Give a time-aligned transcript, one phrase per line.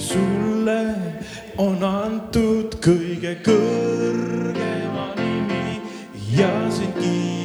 [0.00, 0.94] sulle
[1.60, 5.76] on antud kõige kõrgema nimi
[6.36, 7.39] ja sind kiidab.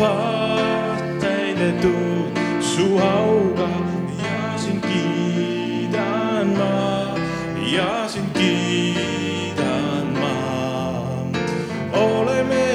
[0.00, 3.68] puhas täidetud su auga
[4.24, 7.16] ja sind kiidan ma
[7.74, 10.36] ja sind kiidan ma.
[11.92, 12.68] oleme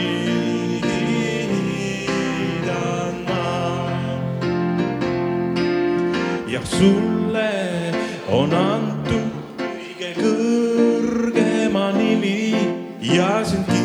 [3.29, 3.47] ma.
[6.47, 7.51] ja sulle
[8.27, 9.36] on antud
[13.17, 13.76] viagem que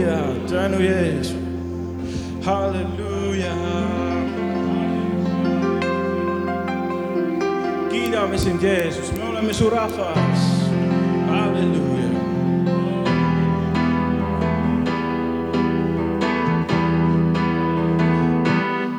[0.00, 0.44] Hallelujah.
[0.44, 1.34] Njalo Yesu.
[2.42, 3.56] Hallelujah.
[7.90, 9.12] Kiidämme sin Jeesus.
[9.12, 9.72] Me olemme sun.
[11.28, 12.10] Hallelujah.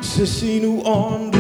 [0.02, 1.32] Se sinu on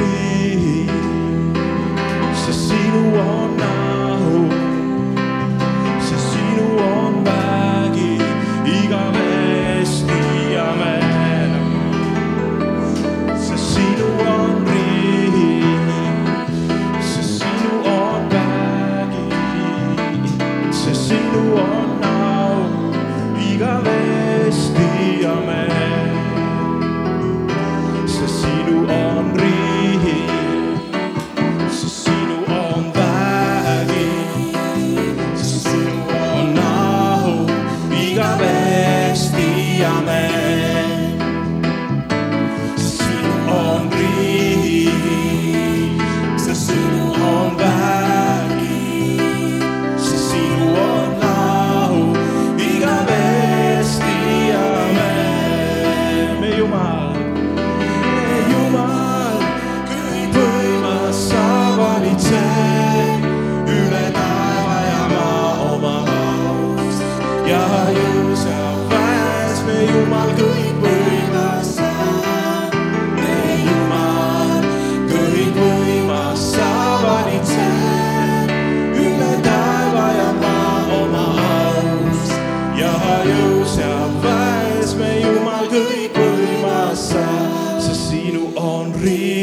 [89.02, 89.41] rio.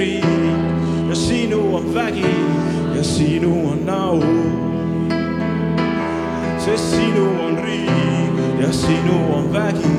[0.00, 0.24] Riik
[1.08, 2.34] ja sinu on vägi
[2.96, 4.20] ja sinu on au.
[6.58, 9.92] sest sinu on riik ja sinu on vägi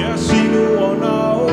[0.00, 1.50] ja sinu on au.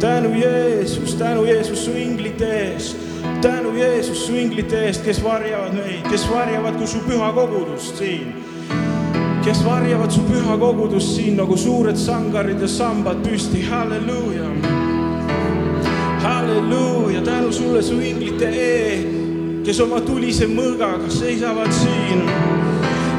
[0.00, 2.96] tänu Jeesus, tänu Jeesus su inglite eest,
[3.42, 8.57] tänu Jeesus su inglite eest, kes varjavad meid, kes varjavad kui su püha kogudust siin
[9.48, 14.48] kes varjavad su püha kogudust siin nagu suured sangarid ja sambad püsti, halleluuja.
[16.22, 18.98] halleluuja, tänu sulle su inglite E,
[19.64, 22.20] kes oma tulise mõõgaga seisavad siin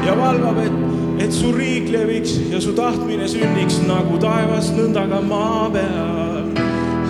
[0.06, 0.76] ja valvab, et,
[1.26, 6.46] et su riik leviks ja su tahtmine sünniks nagu taevas, nõnda ka maa peal.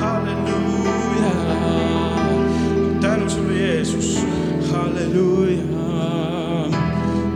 [0.00, 1.34] halleluuja,
[3.04, 4.16] tänu sulle, Jeesus,
[4.72, 5.80] halleluuja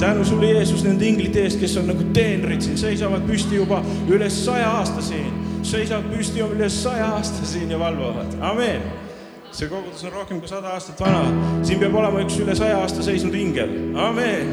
[0.05, 3.79] tänu sulle, Jeesus, nende inglite eest, kes on nagu teenrid siin, seisavad püsti juba
[4.13, 5.31] üle saja aasta siin,
[5.65, 8.85] seisavad püsti juba üle saja aasta siin ja valvavad, amen.
[9.55, 11.23] see kogudus on rohkem kui sada aastat vana,
[11.63, 13.73] siin peab olema üks üle saja aasta seisnud ingel,
[14.03, 14.53] amen.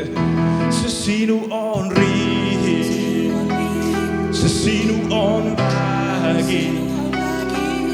[0.78, 2.94] sest sinu on riik,
[4.32, 6.64] sest sinu on vägi,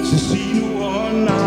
[0.05, 1.46] sest sinu on au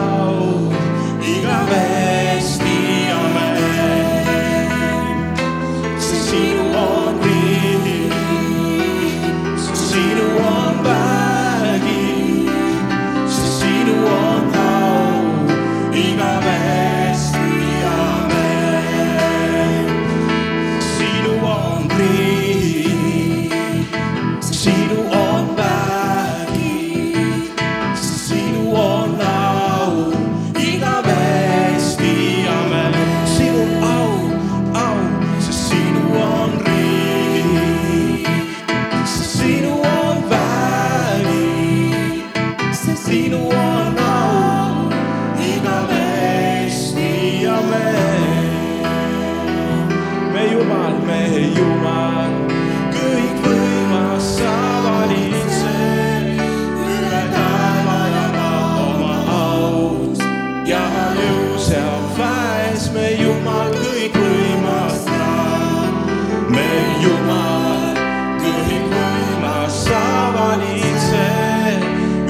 [66.59, 67.95] me Jumal.
[68.39, 70.03] Kõikvõimas sa
[70.35, 71.85] valitsed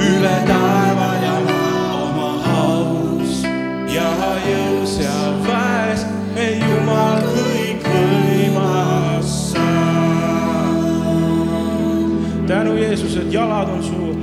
[0.05, 2.31] üle taeva ja maa oma
[2.61, 3.47] aust
[3.89, 4.09] ja
[4.45, 9.69] jõu seal väes, me Jumal kõikvõimas sa.
[12.49, 14.13] tänu Jeesus, et jalad on su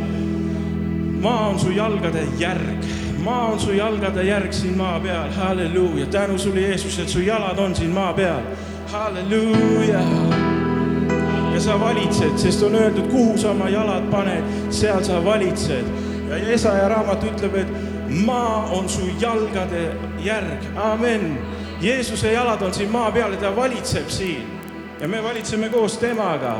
[1.23, 2.85] maa on su jalgade järg,
[3.25, 7.59] maa on su jalgade järg siin maa peal, halleluuja, tänu sulle, Jeesus, et su jalad
[7.59, 8.43] on siin maa peal,
[8.93, 10.01] halleluuja.
[11.55, 15.85] ja sa valitsed, sest on öeldud, kuhu sa oma jalad paned, seal sa valitsed.
[16.29, 17.69] ja Jesaja raamat ütleb, et
[18.25, 21.39] maa on su jalgade järg, amen.
[21.81, 24.57] Jeesuse jalad on siin maa peal ja ta valitseb siin
[25.01, 26.57] ja me valitseme koos temaga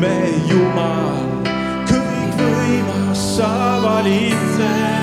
[0.00, 0.16] me
[0.50, 1.26] Jumal,
[1.86, 3.50] kõikvõimas sa
[3.82, 4.97] valitsed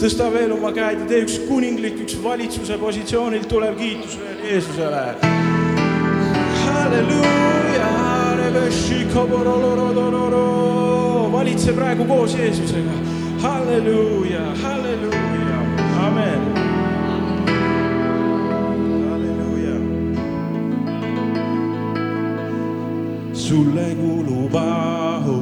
[0.00, 5.04] tõsta veel oma käed ja tee üks kuninglik, üks valitsuse positsioonilt tulev kiitus veel Jeesusele.
[11.32, 12.96] valitse praegu koos Jeesusega.
[13.42, 15.60] halleluuja, halleluuja,
[16.06, 16.59] amen.
[23.50, 25.40] Sulle kuulub au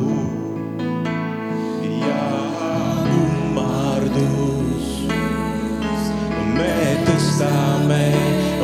[2.00, 2.28] ja
[3.10, 4.86] kummardus.
[6.56, 6.72] me
[7.04, 8.04] tõstame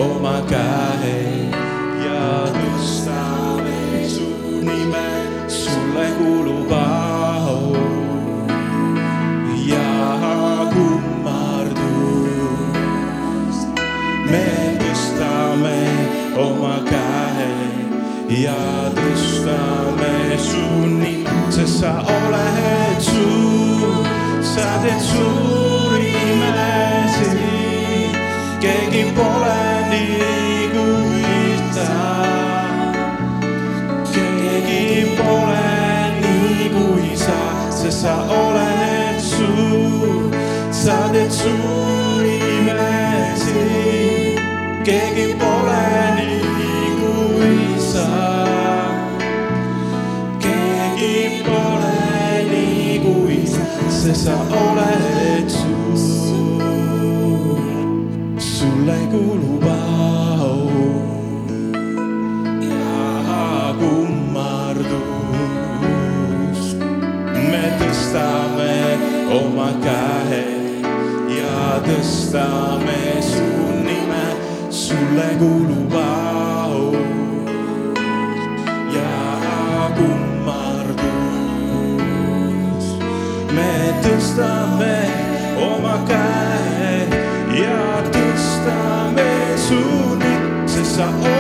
[0.09, 1.44] oma käe
[18.29, 24.07] ja tõstame su nime, sest sa oled suur,
[24.41, 28.17] sa teed suuri imesid,
[28.65, 31.91] keegi pole nii kui sa.
[34.15, 35.69] keegi pole
[36.23, 37.39] nii kui sa,
[37.69, 40.33] sest sa oled suur,
[40.73, 44.41] sa teed suuri imesid,
[44.89, 45.24] keegi
[54.15, 56.69] sa, oled suur,
[58.39, 60.71] sulle kuulub au
[62.63, 64.95] ja kummardus.
[67.35, 68.79] me tõstame
[69.41, 70.47] oma käe
[71.35, 73.03] ja tõstame
[73.33, 73.51] su
[73.83, 74.27] nime,
[74.71, 77.24] sulle kuulub au
[83.55, 84.97] me tõstame
[85.69, 86.97] oma käe
[87.61, 87.85] ja
[88.17, 89.31] tõstame
[89.69, 89.81] su
[90.19, 91.34] nime, sest sa oled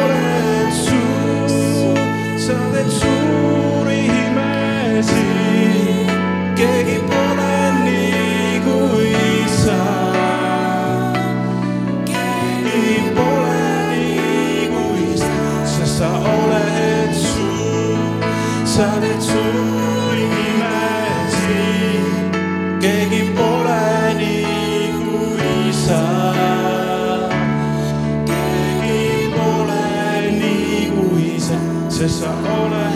[32.24, 32.93] sest sa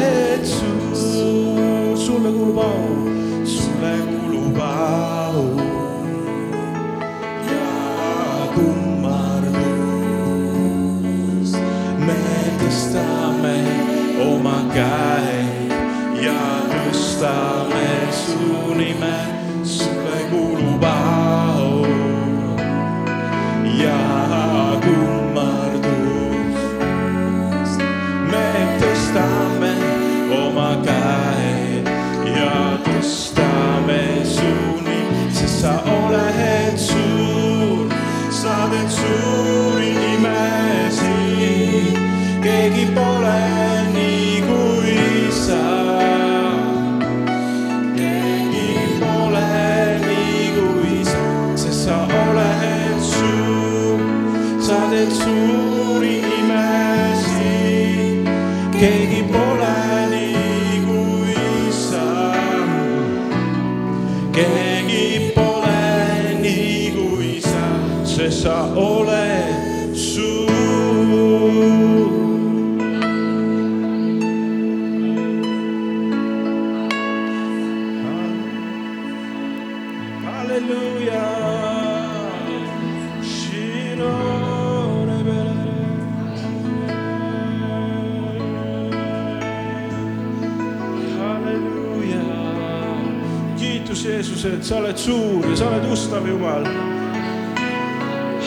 [94.49, 96.65] et sa oled suur ja sa oled ustav Jumal.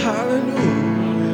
[0.03, 1.00] halleluuja.